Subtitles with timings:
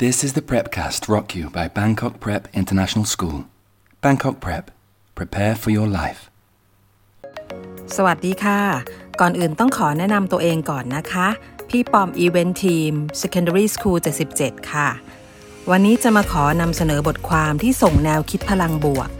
[0.00, 3.44] This is the Prepcast brought you by Bangkok Prep International School.
[4.02, 4.72] Bangkok Prep.
[5.14, 6.20] Prepare for your life.
[7.96, 8.60] สวัสดีค่ะ
[9.20, 11.28] ก่อนอื่นต้องขอแนะนำตัวเองก่อนนะคะ
[11.68, 13.98] พี่ปอม Event Team Secondary School
[14.36, 14.88] 77 ค่ะ
[15.70, 19.10] วันนี้จะมาขอนำเสนอบทความที่ส่งแนวคิดพลังบวก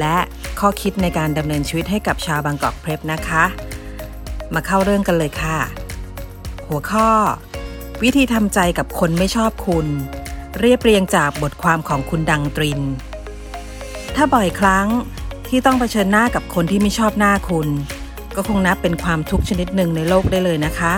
[0.00, 0.16] และ
[0.60, 3.44] ข้อคิดในการดำเนินชีวิตให้กับชาวบางกอกเพรพนะคะ
[4.54, 5.58] มาเข้าเรื่องกันเลยค่ะ
[6.68, 7.08] หัวข้อ
[8.02, 9.88] วิธีทำใจกับคนไม่ชอบคุณ
[10.60, 12.80] เรียบเรียงจากบทความของคุณดังตริน
[14.14, 14.88] ถ้าบ่อยครั้ง
[15.48, 17.68] ที่ต้องเผชิญหน้ากับคนที่ไม่ชอบหน้าคุณ
[18.36, 20.94] ก็คงนับเป็นความทุกข์ชนิดหนึ่งในโลกได้เลยนะคะ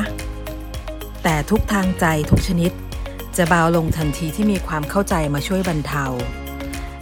[1.23, 2.71] แต่ทุกทางใจทุกชนิด
[3.37, 6.05] จะเบาลงทันทีที่มีความเข้าใจมาช่วยบรรเทา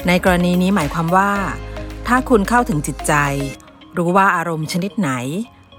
[0.07, 1.33] ในกรณีนี้หมายความว่า
[2.07, 3.15] ถ้าคุณเข้าถึงจิตใจ
[3.97, 5.11] รู้ว่าอารมณ์ชนิดไหน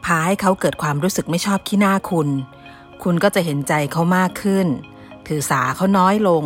[0.06, 2.30] พาให้เขาเกิดความรู้สึกไม่ชอบขี้หน้าคุณ
[3.04, 4.68] คุณก็จะเห็นใจเขามากขึ้น
[5.28, 6.44] ถือสาเขาน้อยลง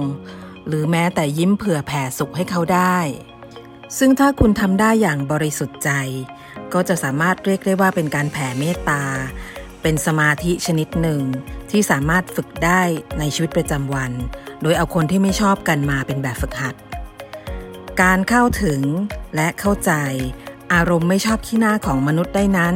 [0.67, 2.97] หรือแม้แต่ยิ้มเผื่อแผ่สุขให้เขาได้
[3.97, 5.91] ซึ่งถ้าคุณทำได้อย่างบริสุทธิ์ใจ
[6.73, 9.03] ก็จะสามารถเรียกได้ว่าเป็นการแผ่เมตตา
[9.81, 11.21] เป็นสมาธิชนิดหนึ่ง
[11.71, 12.81] ที่สามารถฝึกได้
[13.19, 14.11] ในชีวิตประจำวัน
[14.61, 16.75] โดยเอาคนที่ไม่ชอบกันมาเป็นแบบฝึกหัด
[18.01, 18.81] การเข้าถึง
[19.35, 19.91] และเข้าใจ
[20.73, 22.75] อารมณ์ไม่ชอบขี้หน้าของมนุษย์ได้นั้น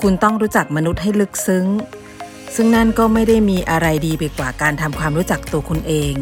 [0.00, 1.66] คุณต้องรู้จักมนุษย์ให้ลึกซึ้ง
[2.54, 6.12] ซึ่งนั่นก็ไม่ได้มีอะไรดีไปกว่าการทำความรู้จักตัวคุณเอง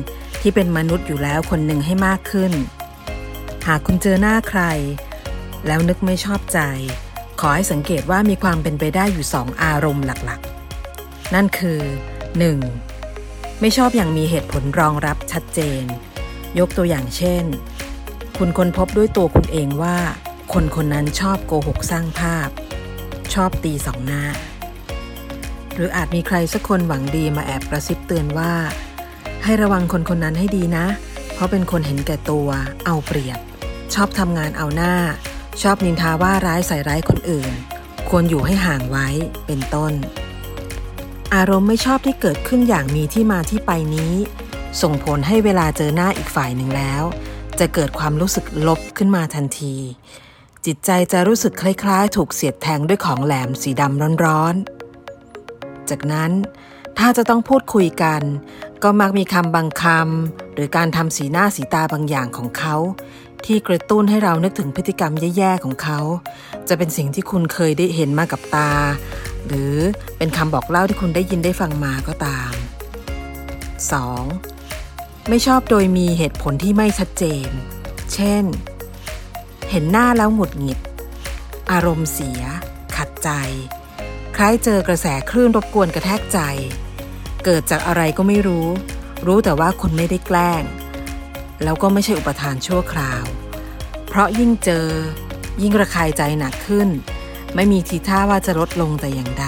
[0.40, 2.52] ที่เป็นมนุษย์อยู่แล้วคนหนึ่งให้มากขึ้น
[3.66, 4.62] หากคุณเจอหน้าใคร
[5.66, 6.58] แล้วนึกไม่ชอบใจ
[7.40, 11.80] ขอให้สังเกตว่ามีความเป็นไปได้อยู่สองอารมณ์หลักๆ นั่นคือ
[12.90, 13.60] 1.
[13.60, 15.84] ไม่ชอบอย่างมีเหตุผลรองรับชัดเจน
[16.58, 17.44] ยกตัวอย่างเช่น
[18.38, 19.96] คุณค้นพบด้วยตัวคุณเองว่า
[20.52, 22.48] คนคนนั้นชอบโกหกสร้างภาพ
[23.34, 24.24] ชอบตีสองหน้า
[25.74, 28.52] หรืออาจมีใครสักคนหวังดีมาแอบกระซิบเตือนว่า
[29.44, 30.86] ให้ระวังคนคนนั้นให้ดีนะ
[31.32, 32.48] เพราะเป็นคนเห็นแก่ตัว
[32.86, 33.38] เอาเปรียบ
[33.94, 34.94] ชอบทำงานเอาหน้า
[35.62, 37.52] ชอบนินทาว่าร้ายใส่ร้ายคนอื่น
[38.08, 39.08] ควรอยู่ให้ห่างไว้
[39.46, 39.92] เป็นต้น
[41.34, 44.14] อารมณ์ไม่ชอบที่เกิดขึ้นอย่างมีที่มาที่ไปนี้
[44.82, 47.02] ส่งผลให้เวลาเจอหน้าอีกฝ่ายหนึ่งแล้ว
[47.58, 49.76] จะเกิดความรู้สึกลบขึ้นมาทันที
[50.66, 54.81] จิตใจจะรู้สึกคล้ายๆ ถูกเสียดแทงด้วยของแหลมสีดำร้อนๆ
[55.90, 56.32] จากนั้น
[56.98, 58.22] ถ้าจะต้องพูดคุยกัน
[58.82, 62.76] ก็มักมีคำบางคำหรือการทำสีหน้าสีตาบางอย่างของเขา
[63.44, 66.00] ที่กระตุ้นให้เรานึกถึงพฤติกรรมแย่ๆของเขา
[66.68, 68.72] จะเป็นสิ่งที่คุณเคยได้เห็นมากับตา
[69.46, 69.74] หรือ
[70.18, 72.52] เป็นคำบอกเล่าที่คุณได้ยินได้ฟังมาก็ตาม
[73.70, 75.28] 2.
[75.28, 77.48] ไม่ชอบโดยมีเหตุผลที่ไม่ชัดเจน
[78.14, 78.44] เช่น
[79.70, 80.78] เห็นหน้าแล้วหงุดหงิด
[81.70, 82.42] อารมณ์เสีย
[82.96, 83.30] ขัดใจ
[84.36, 86.38] คล้ายเจอกระแสคลื่นรบกวนกระแทกใจ
[87.44, 88.66] เกิดจากอะไรก็ไม่รู้
[89.26, 90.62] รู้แต่ว่าคุณไม่ได้แกล้ง
[91.62, 93.24] แล้วก็ไม่ใช่อุปทานชั่วคราว
[94.08, 94.86] เพราะยิ่งเจอ
[95.62, 96.88] ยิ่งระคายใจหนักขึ้น
[97.54, 99.46] ไม่มีทีท่าว่าจะลดลงแต่อย่างใด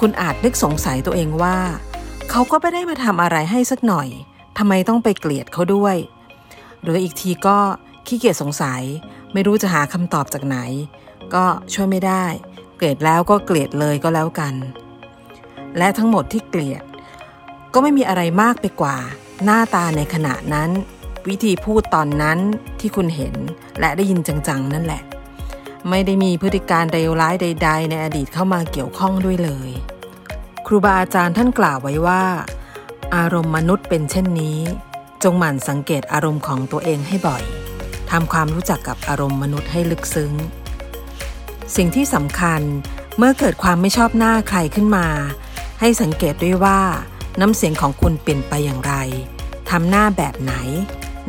[0.00, 1.58] คุณอาจนึกสงสัยตัวเองว่า
[2.30, 4.08] เขาก็ไม่ได้มาทำอะไรให้สักหน่อย
[4.58, 5.96] ทำไมต้องไปเกลียดเขาด้วย
[6.82, 7.58] หรืออีกทีก็
[8.06, 8.82] ขี้เกียจสงสัย
[9.32, 10.58] ไม่รู้จะหาคำตอบจากไหน
[11.34, 12.24] ก็ช่วยไม่ได้
[12.78, 14.54] เกลียดแล้วก็เกลียดเลยก็แล้วกัน
[15.78, 16.84] และทั้งหมดที่เกลียด
[17.72, 18.96] ก็ไม่มีอะไรมากไปกว่า
[19.44, 20.70] หน้าตาในขณะนั้น
[21.28, 22.38] วิธีพูดตอนนั้น
[22.80, 23.34] ที่คุณเห็น
[23.80, 25.02] และได้ยินจังๆ นั่นแหละ
[25.88, 29.70] ไม่ได้มีพฤติการเลวร้ายใด ๆ ในอดีตเข้ามาเกี่ยวข้องด้วยเลย
[30.66, 32.22] ครูบาอาจารย์ท่านกล่าวไว้ว่า
[33.16, 34.58] อารมณ์มนุษย์เป็นเช่นนี้
[35.22, 37.44] จงหมั่นสังเกตอารมณ์ของตัวเองให้บ่อย
[38.10, 40.32] ทำความรู้จักกับอารมณ์มนุษย์ให้ลึกซึ้ง
[41.76, 42.60] สิ่งที่สำคัญ
[43.16, 45.06] เมื่อเกิดความไม่ชอบหน้าใครขึ้นมา
[45.80, 46.80] ให้สังเกตด้วยว่า
[47.40, 48.94] น้ำเสียงของคุณเปลี่ยนไปอย่างไร
[49.70, 50.54] ทำหน้าแบบไหน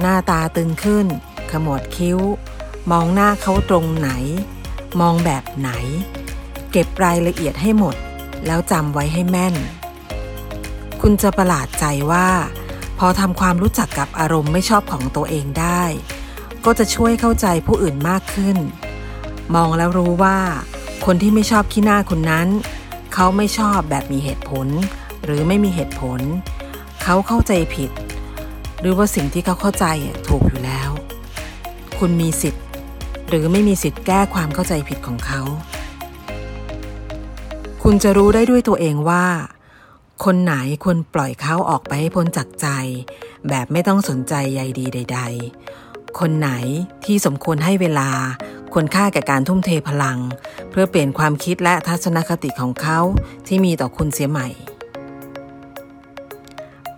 [0.02, 1.08] หน้าตาตึงขึ้น
[1.52, 2.20] ขมวดคิ้ว
[2.92, 4.10] มองหน้าเขาตรงไหน
[5.00, 5.70] มองแบบไหน
[6.72, 7.96] เก็บรายละเอียดให้หมด
[8.46, 9.56] แล้วจำไว้ให้แม่น
[11.02, 12.28] คุณจะประหลาดใจว่า
[13.00, 15.84] พอทำความรู้จักกับอารมณ์ไม่ชอบของตัวเองได้
[16.66, 18.58] ก็จะช่วยเข้าใจผู้อื่นมากขึ้น
[19.56, 20.38] มองแล้วรู้ว่า
[21.06, 22.48] คนที่ไม่ชอบขี้หน้าคุณนั้น
[23.14, 24.68] เขาไม่ชอบแบบมีเหตุผล
[25.24, 26.20] หรือไม่มีเหตุผล
[27.04, 27.92] เขาเข้าใจผิด
[28.80, 29.86] หรือว่าสิ่งที่เขาเข้าใจ
[30.28, 30.90] ถูกอยู่แล้ว
[32.00, 32.64] คุณมีสิทธิ์
[33.30, 35.42] หรือไม่มีสิทธิ์แก้ความเข้าใจผิดของเขา
[37.84, 39.26] คุณจะรู้ได้ด้วยตัวเองว่า
[40.26, 42.68] คนไหนควรปล่อยเขาออกไปให้พ้นจากใจ
[43.50, 45.20] แบบไม่ต้องสนใจใยดีใด
[45.70, 46.52] ๆ คนไหน
[47.06, 48.10] ที่สมควรให้เวลา
[48.74, 50.20] ควรค่าแก่การทุ่มเทพลัง
[50.70, 53.00] เพื่อเปลี่ยนความคิดและทัศนคติของเขา
[53.48, 54.48] ที่มีต่อคุณเสียใหม่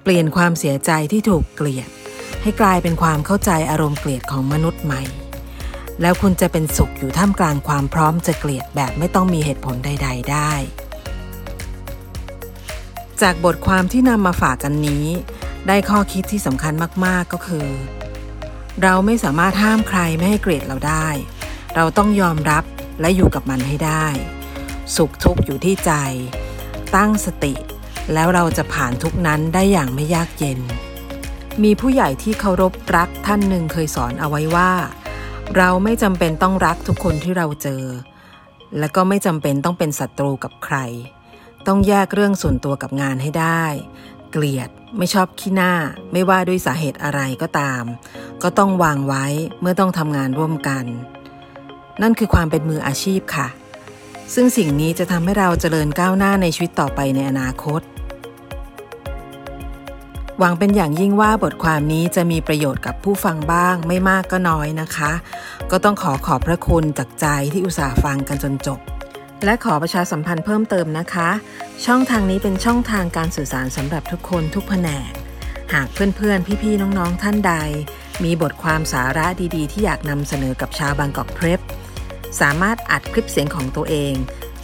[0.03, 1.89] เปลี่ยนความเสียใจที่ถูกเกลียด
[2.41, 5.03] ให้กลายเป็นความเข้าใจอารมณ์เกลียดของมนุษย์ใหม่
[6.01, 10.51] แล้วคุณจะเป็นสุขอยู่ท่ามกลางความพร้อมจะเกลียดแบบไม่ต้องมีเหตุผลใด ๆ ได้
[13.21, 15.05] จากบทความที่นำมาฝากกันนี้
[15.67, 16.73] ได้ข้อคิดที่สำคัญ
[17.05, 17.67] มากๆก็คือ
[18.83, 21.07] เราไม่สามารถห้ามใครไม่ให้เกลียดเราได้
[21.75, 22.63] เราต้องยอมรับ
[23.01, 24.05] และอยู่กับมันให้ได้
[24.95, 25.91] สุขทุกข์อยู่ที่ใจ
[26.95, 27.53] ตั้งสติ
[28.13, 30.59] แล้วเราจะผ่านทุกนั้นได้อย่างไม่ยากเย็น
[31.63, 34.71] มีผู้ใหญ่ที่เคารพรักท่านหนึ่งเคยสอนเอาไว้ว่า
[35.57, 37.83] เราไม่จำเป็นต้องรักทุกคนที่เราเจอ
[38.77, 40.77] และก็ไม่จำเป็นต้องเป็นศัตรูกับใคร
[41.67, 43.63] ต้องแยกเรื่องส่วนตัวกับงานให้ได้
[44.31, 45.73] เกลียดไม่ชอบขี้หน้า
[46.11, 47.83] ไม่ว่าด้วยสาเหตุอะไรก็ตาม
[48.43, 49.25] ก็ต้องวางไว้
[49.61, 50.85] เมื่อต้องทำงานร่วมกัน
[52.01, 53.47] นั่นคือความเป็นมืออาชีพค่ะ
[54.33, 57.81] ซึ่งสิ่งนี้จะทำให้เราเจริญก้าวหน้าในชีวิตต่อไปในอนาคต
[60.39, 65.11] หวังเป็นอย่างยิ่งว่าบทความนี้จะมีประโยชน์กับผู้ฟังบ้างไม่มากก็น้อยนะคะ
[65.71, 68.79] ก็ต้องขอขอบพระคุณจากใจที่อุตส่าห์ฟังกันจนจบ
[69.45, 71.29] และขอประชาสัมพันธ์เพิ่มเติมนะคะ
[71.85, 75.11] ช่องทางนี้เป็นช่องทางการสื่อสารสำหรับทุกคนทุกแผนก
[75.73, 77.53] หากเพื่อนๆ พี่ๆ น้องๆ ท่านใด
[78.23, 81.59] มีบทความสาระดีๆ ที่อยากนำเสนอกับชาวบางกอกเพรส
[82.39, 84.13] สามารถอัดคลิปเสียงของตัวเอง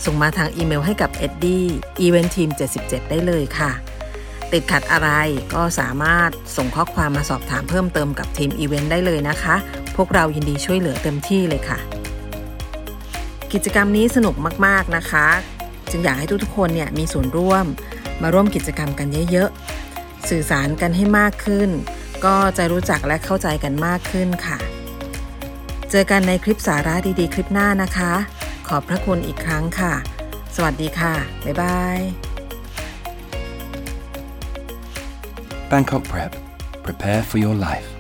[0.06, 1.60] ส่งมาทางอีเมลให้กับ e d d i
[2.06, 2.50] e v e n t team
[2.80, 3.72] 77 ได้เลยค่ะ
[4.52, 5.10] ติดขัดอะไร
[5.54, 9.56] ก็สามารถส่งข้อความมาสอบถามเพิ่มเติมกับทีมอีเวนต์ได้เลยนะคะ
[9.96, 11.80] พวกเรายินดีช่วยเหลือเต็มที่เลยค่ะ
[13.54, 14.36] กิจกรรมนี้สนุก
[14.66, 15.28] มากๆนะคะ
[15.92, 17.66] จึงอยากให้ทุกๆคนเนี่ยมีส่วนร่วม
[18.22, 21.70] มาร่วมกิจกรรมกันเยอะๆสื่อสารกันให้มากขึ้น
[22.26, 24.58] ก็จะรู้จักและเข้าใจกันมากขึ้นค่ะ
[25.92, 28.14] เจอกันในคลิปสาระดีๆ คลิปหน้านะคะ
[28.68, 29.94] ขอบพระคุณอีกครั้งค่ะ
[30.56, 31.14] สวัสดีค่ะ
[31.46, 32.00] บ๊ายบาย
[35.70, 36.32] Bangkok Prep.
[36.84, 37.97] Prepare for your life.